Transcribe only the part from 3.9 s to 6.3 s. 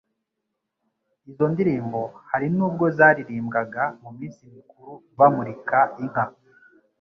mu minsi mikuru bamurika inka